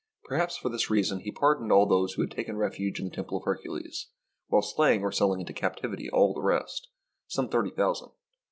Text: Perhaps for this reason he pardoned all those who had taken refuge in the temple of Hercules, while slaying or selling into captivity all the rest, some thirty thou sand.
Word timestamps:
Perhaps 0.25 0.57
for 0.57 0.69
this 0.69 0.89
reason 0.89 1.19
he 1.19 1.31
pardoned 1.31 1.71
all 1.71 1.85
those 1.85 2.13
who 2.13 2.23
had 2.23 2.31
taken 2.31 2.57
refuge 2.57 2.97
in 2.97 3.05
the 3.09 3.15
temple 3.15 3.37
of 3.37 3.43
Hercules, 3.45 4.07
while 4.47 4.63
slaying 4.63 5.03
or 5.03 5.11
selling 5.11 5.41
into 5.41 5.53
captivity 5.53 6.09
all 6.09 6.33
the 6.33 6.41
rest, 6.41 6.87
some 7.27 7.49
thirty 7.49 7.69
thou 7.69 7.93
sand. 7.93 8.11